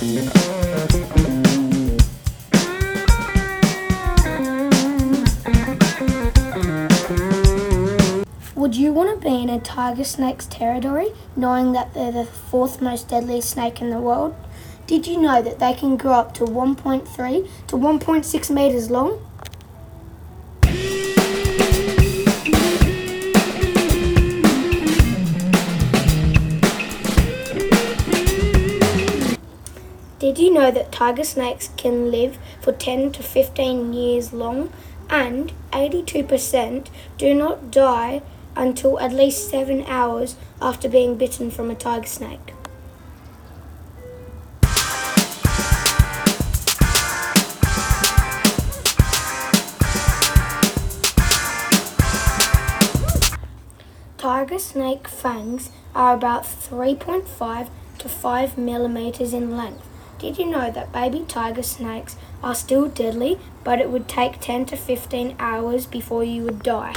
[0.00, 0.08] Would
[8.76, 13.10] you want to be in a tiger snake's territory knowing that they're the fourth most
[13.10, 14.34] deadly snake in the world?
[14.86, 19.20] Did you know that they can grow up to 1.3 to 1.6 meters long?
[30.20, 34.70] Did you know that tiger snakes can live for 10 to 15 years long
[35.08, 38.20] and 82% do not die
[38.54, 42.52] until at least 7 hours after being bitten from a tiger snake?
[54.18, 59.89] Tiger snake fangs are about 3.5 to 5 millimeters in length.
[60.20, 64.66] Did you know that baby tiger snakes are still deadly, but it would take 10
[64.66, 66.92] to 15 hours before you would die?